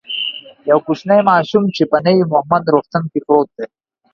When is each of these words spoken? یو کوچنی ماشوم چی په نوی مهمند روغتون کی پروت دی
یو 0.69 0.77
کوچنی 0.85 1.19
ماشوم 1.29 1.63
چی 1.75 1.83
په 1.91 1.97
نوی 2.05 2.21
مهمند 2.33 2.65
روغتون 2.73 3.03
کی 3.11 3.19
پروت 3.25 3.49
دی 3.55 3.65